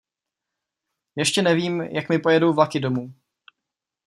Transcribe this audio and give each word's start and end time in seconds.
Ještě 1.15 1.41
nevím, 1.41 1.81
jak 1.81 2.09
mi 2.09 2.19
pojedou 2.19 2.53
vlaky 2.53 2.79
domů. 2.79 3.13